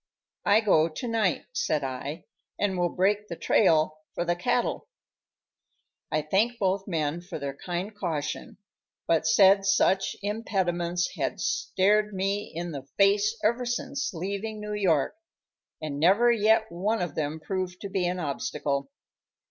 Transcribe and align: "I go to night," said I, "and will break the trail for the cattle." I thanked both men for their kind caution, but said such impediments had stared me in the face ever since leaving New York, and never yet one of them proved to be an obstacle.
"I 0.47 0.61
go 0.61 0.89
to 0.89 1.07
night," 1.07 1.45
said 1.53 1.83
I, 1.83 2.25
"and 2.57 2.75
will 2.75 2.89
break 2.89 3.27
the 3.27 3.35
trail 3.35 3.99
for 4.15 4.25
the 4.25 4.35
cattle." 4.35 4.87
I 6.11 6.23
thanked 6.23 6.57
both 6.57 6.87
men 6.87 7.21
for 7.21 7.37
their 7.37 7.53
kind 7.55 7.95
caution, 7.95 8.57
but 9.05 9.27
said 9.27 9.63
such 9.63 10.15
impediments 10.23 11.11
had 11.15 11.39
stared 11.39 12.15
me 12.15 12.51
in 12.51 12.71
the 12.71 12.87
face 12.97 13.37
ever 13.43 13.63
since 13.67 14.11
leaving 14.11 14.59
New 14.59 14.73
York, 14.73 15.15
and 15.83 15.99
never 15.99 16.31
yet 16.31 16.71
one 16.71 17.03
of 17.03 17.13
them 17.13 17.39
proved 17.39 17.79
to 17.81 17.89
be 17.89 18.07
an 18.07 18.19
obstacle. 18.19 18.89